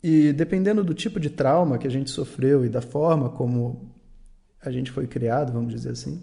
[0.00, 3.92] E dependendo do tipo de trauma que a gente sofreu e da forma como
[4.60, 6.22] a gente foi criado, vamos dizer assim,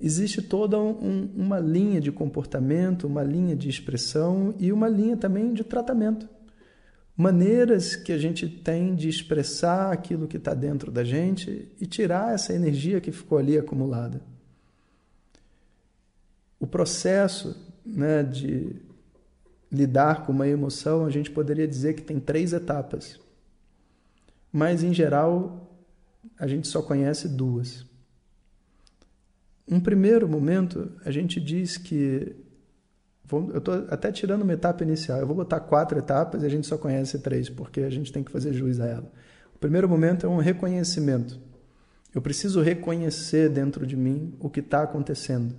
[0.00, 5.52] existe toda um, uma linha de comportamento, uma linha de expressão e uma linha também
[5.52, 6.26] de tratamento
[7.16, 12.34] maneiras que a gente tem de expressar aquilo que está dentro da gente e tirar
[12.34, 14.20] essa energia que ficou ali acumulada.
[16.60, 18.76] O processo né, de
[19.72, 23.18] lidar com uma emoção, a gente poderia dizer que tem três etapas,
[24.52, 25.62] mas em geral
[26.38, 27.86] a gente só conhece duas.
[29.66, 32.36] Um primeiro momento, a gente diz que
[33.30, 35.18] eu estou até tirando uma etapa inicial.
[35.18, 38.22] Eu vou botar quatro etapas e a gente só conhece três, porque a gente tem
[38.22, 39.12] que fazer juiz a ela.
[39.54, 41.40] O primeiro momento é um reconhecimento.
[42.14, 45.54] Eu preciso reconhecer dentro de mim o que está acontecendo.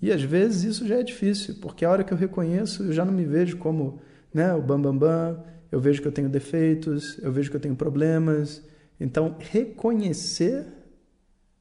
[0.00, 3.04] E às vezes isso já é difícil, porque a hora que eu reconheço, eu já
[3.04, 4.00] não me vejo como
[4.32, 7.60] né, o bambambam, bam, bam, eu vejo que eu tenho defeitos, eu vejo que eu
[7.60, 8.62] tenho problemas.
[9.00, 10.66] Então, reconhecer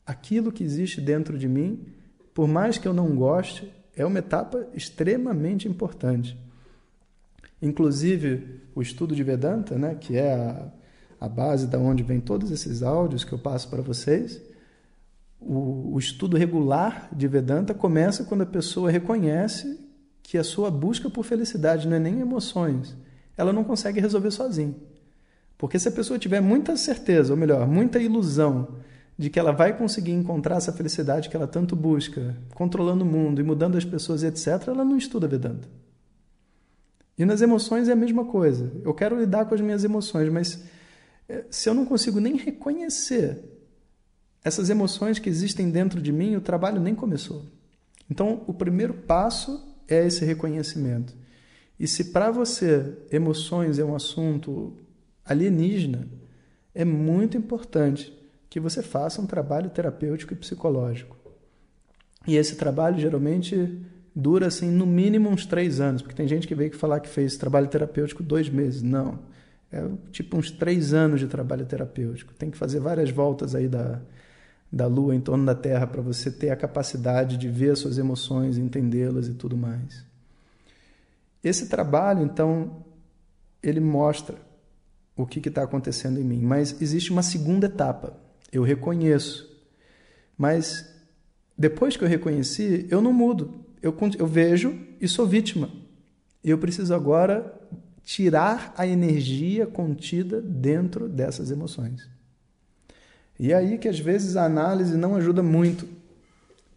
[0.06, 1.86] aquilo que existe dentro de mim,
[2.34, 6.38] por mais que eu não goste, é uma etapa extremamente importante.
[7.62, 10.68] Inclusive, o estudo de Vedanta, né, que é a,
[11.20, 14.42] a base da onde vem todos esses áudios que eu passo para vocês,
[15.40, 19.80] o, o estudo regular de Vedanta começa quando a pessoa reconhece
[20.22, 22.96] que a sua busca por felicidade não é nem emoções,
[23.38, 24.76] ela não consegue resolver sozinha.
[25.58, 28.76] Porque se a pessoa tiver muita certeza, ou melhor, muita ilusão
[29.18, 33.40] de que ela vai conseguir encontrar essa felicidade que ela tanto busca, controlando o mundo
[33.40, 35.68] e mudando as pessoas, etc., ela não estuda Vedanta.
[37.18, 38.72] E nas emoções é a mesma coisa.
[38.84, 40.66] Eu quero lidar com as minhas emoções, mas
[41.30, 43.42] eh, se eu não consigo nem reconhecer
[44.44, 47.46] essas emoções que existem dentro de mim, o trabalho nem começou.
[48.12, 51.16] Então, o primeiro passo é esse reconhecimento.
[51.80, 54.74] E se para você emoções é um assunto
[55.24, 56.08] alienígena,
[56.74, 58.14] é muito importante
[58.56, 61.18] que você faça um trabalho terapêutico e psicológico.
[62.26, 63.82] E esse trabalho geralmente
[64.16, 67.10] dura assim no mínimo uns três anos, porque tem gente que veio que falar que
[67.10, 68.82] fez trabalho terapêutico dois meses.
[68.82, 69.20] Não,
[69.70, 72.34] é tipo uns três anos de trabalho terapêutico.
[72.34, 74.00] Tem que fazer várias voltas aí da,
[74.72, 77.98] da Lua em torno da Terra para você ter a capacidade de ver as suas
[77.98, 80.06] emoções, entendê-las e tudo mais.
[81.44, 82.86] Esse trabalho, então,
[83.62, 84.38] ele mostra
[85.14, 89.54] o que está acontecendo em mim, mas existe uma segunda etapa eu reconheço.
[90.38, 90.94] Mas
[91.58, 93.66] depois que eu reconheci, eu não mudo.
[93.82, 95.70] Eu, eu vejo e sou vítima.
[96.44, 97.54] Eu preciso agora
[98.04, 102.08] tirar a energia contida dentro dessas emoções.
[103.40, 105.88] E é aí que às vezes a análise não ajuda muito.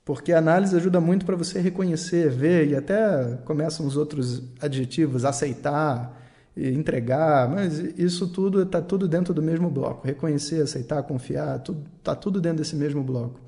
[0.05, 5.25] Porque a análise ajuda muito para você reconhecer, ver e até começam os outros adjetivos,
[5.25, 6.19] aceitar,
[6.59, 10.07] entregar, mas isso tudo está tudo dentro do mesmo bloco.
[10.07, 11.63] Reconhecer, aceitar, confiar,
[11.99, 13.41] está tudo dentro desse mesmo bloco.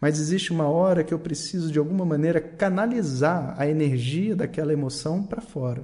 [0.00, 5.22] Mas existe uma hora que eu preciso, de alguma maneira, canalizar a energia daquela emoção
[5.22, 5.82] para fora,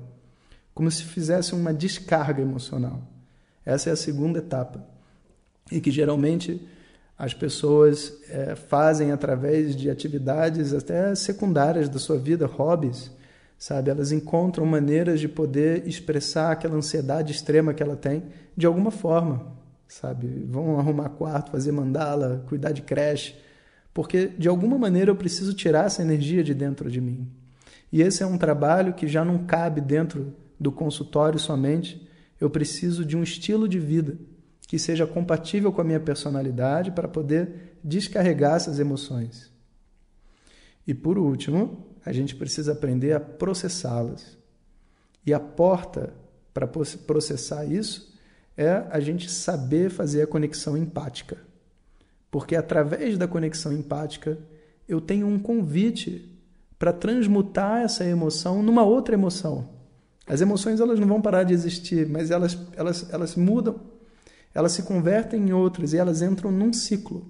[0.75, 3.03] como se fizesse uma descarga emocional.
[3.64, 4.87] Essa é a segunda etapa.
[5.73, 6.69] E que geralmente
[7.17, 13.11] as pessoas é, fazem através de atividades até secundárias da sua vida, hobbies
[13.64, 13.90] sabe?
[13.90, 18.25] Elas encontram maneiras de poder expressar aquela ansiedade extrema que ela tem
[18.55, 19.56] de alguma forma,
[19.88, 20.44] sabe?
[20.50, 23.34] Vão arrumar quarto, fazer mandala, cuidar de creche,
[23.94, 27.26] porque de alguma maneira eu preciso tirar essa energia de dentro de mim.
[27.90, 32.06] E esse é um trabalho que já não cabe dentro do consultório somente.
[32.38, 34.19] Eu preciso de um estilo de vida
[34.69, 39.50] que seja compatível com a minha personalidade para poder descarregar essas emoções.
[40.87, 44.37] E por último, a gente precisa aprender a processá-las.
[45.25, 46.12] E a porta
[46.53, 48.12] para processar isso
[48.56, 51.39] é a gente saber fazer a conexão empática.
[52.31, 54.39] Porque através da conexão empática,
[54.89, 56.31] eu tenho um convite
[56.79, 59.69] para transmutar essa emoção numa outra emoção.
[60.27, 63.81] As emoções elas não vão parar de existir, mas elas, elas, elas mudam,
[64.55, 67.27] elas se convertem em outras e elas entram num ciclo.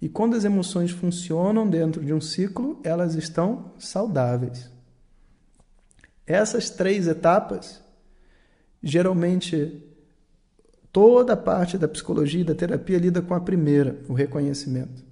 [0.00, 4.70] E quando as emoções funcionam dentro de um ciclo, elas estão saudáveis.
[6.26, 7.82] Essas três etapas,
[8.82, 9.82] geralmente,
[10.92, 15.04] toda a parte da psicologia e da terapia lida com a primeira, o reconhecimento.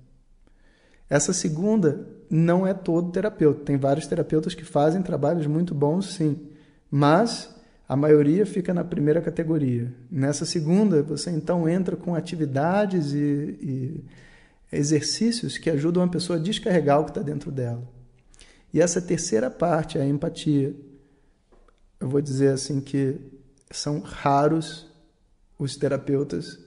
[1.09, 3.65] Essa segunda não é todo terapeuta.
[3.65, 6.49] Tem vários terapeutas que fazem trabalhos muito bons, sim.
[6.91, 7.55] Mas
[7.89, 9.93] a maioria fica na primeira categoria.
[10.11, 14.05] Nessa segunda, você então entra com atividades e, e
[14.73, 17.83] exercícios que ajudam a pessoa a descarregar o que está dentro dela.
[18.73, 20.75] E essa terceira parte, a empatia,
[22.01, 23.21] eu vou dizer assim que
[23.71, 24.87] são raros
[25.59, 26.59] os terapeutas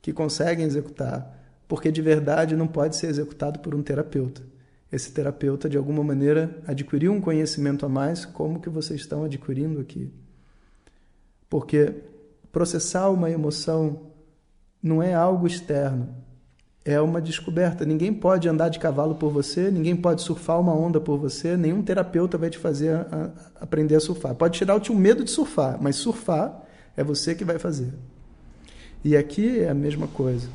[0.00, 1.36] que conseguem executar,
[1.66, 4.42] porque de verdade não pode ser executado por um terapeuta.
[4.90, 9.80] Esse terapeuta, de alguma maneira, adquiriu um conhecimento a mais, como que vocês estão adquirindo
[9.80, 10.10] aqui.
[11.50, 11.94] Porque
[12.50, 14.12] processar uma emoção
[14.82, 16.14] não é algo externo,
[16.88, 17.84] é uma descoberta.
[17.84, 21.82] Ninguém pode andar de cavalo por você, ninguém pode surfar uma onda por você, nenhum
[21.82, 23.30] terapeuta vai te fazer a,
[23.60, 24.34] a aprender a surfar.
[24.34, 26.62] Pode tirar o medo de surfar, mas surfar
[26.96, 27.92] é você que vai fazer.
[29.04, 30.48] E aqui é a mesma coisa.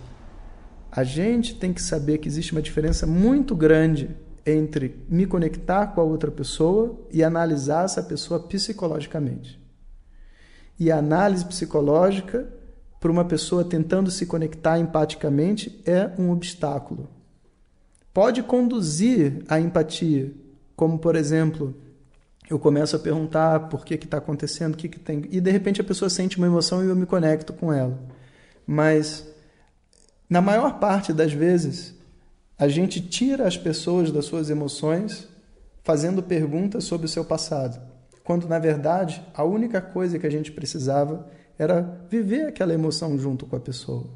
[0.91, 4.09] A gente tem que saber que existe uma diferença muito grande
[4.43, 9.61] entre me conectar com a outra pessoa e analisar essa pessoa psicologicamente.
[10.79, 12.51] E a análise psicológica
[13.03, 17.09] para uma pessoa tentando se conectar empaticamente é um obstáculo.
[18.13, 20.31] Pode conduzir à empatia,
[20.73, 21.75] como por exemplo,
[22.49, 25.25] eu começo a perguntar por que está acontecendo, o que, que tem.
[25.31, 27.99] E de repente a pessoa sente uma emoção e eu me conecto com ela.
[28.65, 29.27] Mas,
[30.29, 31.93] na maior parte das vezes,
[32.57, 35.27] a gente tira as pessoas das suas emoções
[35.83, 37.81] fazendo perguntas sobre o seu passado,
[38.23, 43.45] quando na verdade a única coisa que a gente precisava era viver aquela emoção junto
[43.45, 44.07] com a pessoa.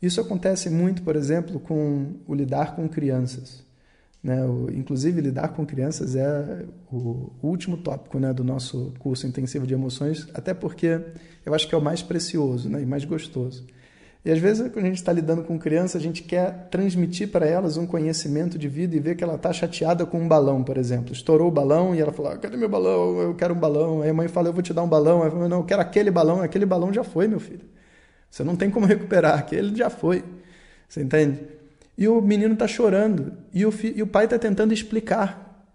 [0.00, 3.64] Isso acontece muito, por exemplo, com o lidar com crianças.
[4.22, 4.44] Né?
[4.44, 9.74] O, inclusive, lidar com crianças é o último tópico né, do nosso curso intensivo de
[9.74, 11.00] emoções, até porque
[11.44, 13.66] eu acho que é o mais precioso né, e mais gostoso.
[14.24, 17.46] E às vezes, quando a gente está lidando com criança, a gente quer transmitir para
[17.46, 20.78] elas um conhecimento de vida e ver que ela está chateada com um balão, por
[20.78, 21.12] exemplo.
[21.12, 23.20] Estourou o balão e ela fala: ah, Cadê meu balão?
[23.20, 24.00] Eu quero um balão.
[24.00, 25.22] Aí a mãe fala: Eu vou te dar um balão.
[25.22, 26.40] Aí fala, Não, eu quero aquele balão.
[26.40, 27.66] Aquele balão já foi, meu filho.
[28.30, 29.38] Você não tem como recuperar.
[29.38, 30.24] Aquele já foi.
[30.88, 31.40] Você entende?
[31.98, 33.34] E o menino está chorando.
[33.52, 35.68] E o, e o pai está tentando explicar.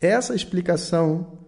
[0.00, 1.43] Essa explicação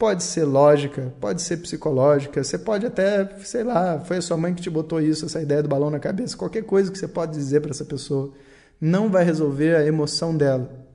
[0.00, 4.54] Pode ser lógica, pode ser psicológica, você pode até, sei lá, foi a sua mãe
[4.54, 6.38] que te botou isso, essa ideia do balão na cabeça.
[6.38, 8.32] Qualquer coisa que você pode dizer para essa pessoa
[8.80, 10.86] não vai resolver a emoção dela.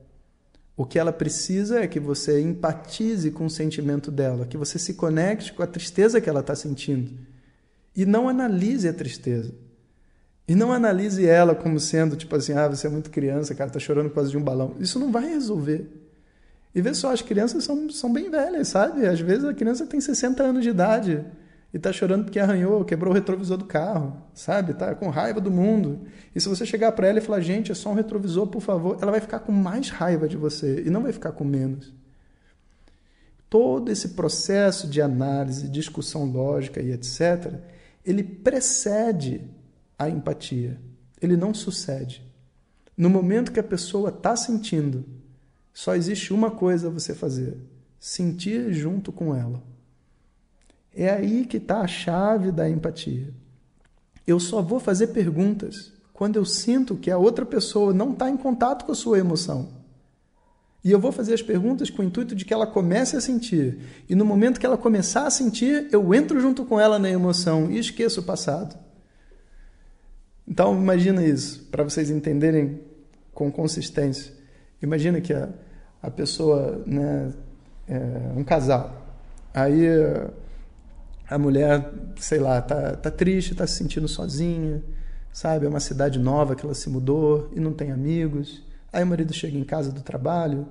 [0.76, 4.96] O que ela precisa é que você empatize com o sentimento dela, que você se
[4.96, 7.12] conecte com a tristeza que ela está sentindo.
[7.96, 9.54] E não analise a tristeza.
[10.48, 13.78] E não analise ela como sendo, tipo assim, ah, você é muito criança, cara, tá
[13.78, 14.76] chorando por causa de um balão.
[14.80, 16.05] Isso não vai resolver.
[16.76, 19.08] E vê só, as crianças são, são bem velhas, sabe?
[19.08, 21.26] Às vezes a criança tem 60 anos de idade
[21.74, 24.74] e está chorando porque arranhou, quebrou o retrovisor do carro, sabe?
[24.74, 26.02] Tá com raiva do mundo.
[26.36, 28.98] E se você chegar para ela e falar, gente, é só um retrovisor, por favor,
[29.02, 31.94] ela vai ficar com mais raiva de você e não vai ficar com menos.
[33.50, 37.54] Todo esse processo de análise, discussão lógica e etc.,
[38.04, 39.50] ele precede
[39.98, 40.78] a empatia.
[41.22, 42.22] Ele não sucede.
[42.98, 45.06] No momento que a pessoa está sentindo
[45.76, 47.58] só existe uma coisa a você fazer:
[48.00, 49.62] sentir junto com ela.
[50.96, 53.34] É aí que está a chave da empatia.
[54.26, 58.38] Eu só vou fazer perguntas quando eu sinto que a outra pessoa não está em
[58.38, 59.68] contato com a sua emoção.
[60.82, 63.80] E eu vou fazer as perguntas com o intuito de que ela comece a sentir.
[64.08, 67.70] E no momento que ela começar a sentir, eu entro junto com ela na emoção
[67.70, 68.80] e esqueço o passado.
[70.48, 72.80] Então, imagina isso, para vocês entenderem
[73.34, 74.35] com consistência.
[74.86, 75.50] Imagina que a,
[76.02, 77.34] a pessoa, né,
[77.88, 79.06] é, um casal,
[79.54, 79.88] aí
[81.28, 84.84] a mulher, sei lá, tá, tá triste, tá se sentindo sozinha,
[85.34, 85.66] sabe?
[85.66, 88.64] É uma cidade nova que ela se mudou e não tem amigos.
[88.94, 90.68] Aí o marido chega em casa do trabalho,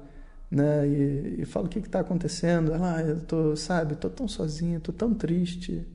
[0.50, 2.72] né, e, e fala o que está acontecendo.
[2.72, 5.86] Ela, ah, eu tô, sabe, tô tão sozinha, tô tão triste,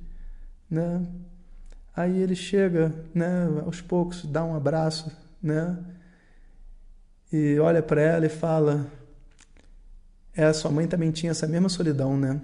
[0.69, 1.05] né?
[1.95, 5.11] Aí ele chega, né, aos poucos, dá um abraço
[5.41, 5.77] né?
[7.31, 8.88] E olha para ela e fala:
[10.36, 12.41] É, sua mãe também tinha essa mesma solidão, né?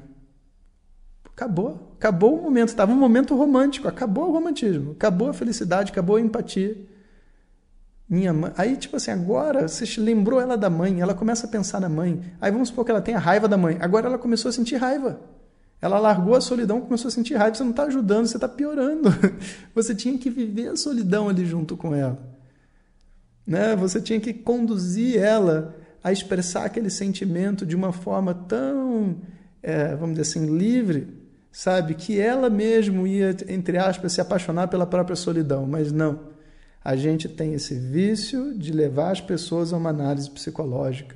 [1.35, 1.93] Acabou.
[1.97, 2.69] Acabou o momento.
[2.69, 3.87] Estava um momento romântico.
[3.87, 4.91] Acabou o romantismo.
[4.91, 5.91] Acabou a felicidade.
[5.91, 6.77] Acabou a empatia.
[8.07, 8.53] Minha mãe.
[8.55, 11.01] Aí, tipo assim, agora você lembrou ela da mãe.
[11.01, 12.23] Ela começa a pensar na mãe.
[12.39, 13.77] Aí vamos supor que ela tenha raiva da mãe.
[13.81, 15.19] Agora ela começou a sentir raiva.
[15.81, 17.55] Ela largou a solidão, começou a sentir raiva.
[17.55, 19.09] Você não está ajudando, você está piorando.
[19.75, 22.34] Você tinha que viver a solidão ali junto com ela.
[23.45, 23.75] Né?
[23.75, 29.17] Você tinha que conduzir ela a expressar aquele sentimento de uma forma tão,
[29.61, 31.07] é, vamos dizer assim, livre,
[31.51, 31.95] sabe?
[31.95, 35.65] Que ela mesmo ia, entre aspas, se apaixonar pela própria solidão.
[35.65, 36.35] Mas não.
[36.83, 41.15] A gente tem esse vício de levar as pessoas a uma análise psicológica,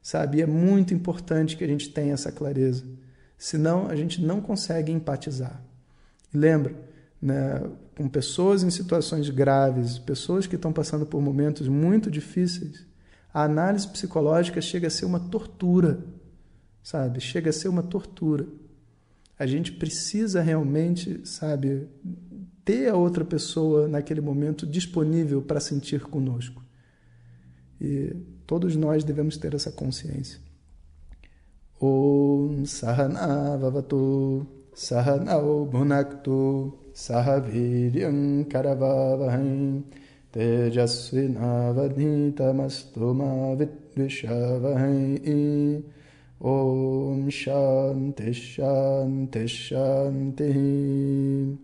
[0.00, 0.38] sabe?
[0.38, 2.84] E é muito importante que a gente tenha essa clareza.
[3.36, 5.62] Senão, a gente não consegue empatizar.
[6.32, 6.74] Lembra,
[7.22, 7.62] né,
[7.96, 12.84] com pessoas em situações graves, pessoas que estão passando por momentos muito difíceis,
[13.32, 16.04] a análise psicológica chega a ser uma tortura,
[16.82, 17.20] sabe?
[17.20, 18.46] Chega a ser uma tortura.
[19.38, 21.88] A gente precisa realmente, sabe,
[22.64, 26.62] ter a outra pessoa naquele momento disponível para sentir conosco.
[27.80, 28.14] E
[28.46, 30.40] todos nós devemos ter essa consciência.
[31.80, 39.82] Om Sahana Vavatu Sahanao Bhunaktu Sahaviryam Karavavahai
[40.32, 43.14] Tejasvinavadhitamastu
[43.58, 45.82] Vidvishavahai
[46.40, 51.58] Om Shanti Shanti Shanti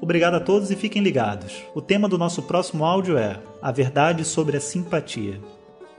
[0.00, 1.64] Obrigado a todos e fiquem ligados.
[1.74, 5.40] O tema do nosso próximo áudio é A Verdade sobre a Simpatia.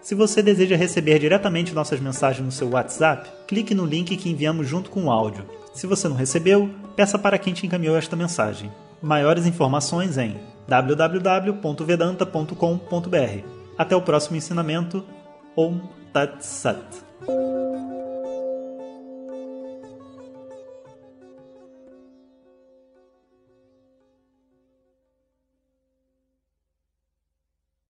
[0.01, 4.67] Se você deseja receber diretamente nossas mensagens no seu WhatsApp, clique no link que enviamos
[4.67, 5.45] junto com o áudio.
[5.73, 8.71] Se você não recebeu, peça para quem te encaminhou esta mensagem.
[9.01, 10.37] Maiores informações em
[10.67, 13.43] www.vedanta.com.br.
[13.77, 15.05] Até o próximo ensinamento.
[15.55, 15.79] Om
[16.13, 16.83] Tat Sat.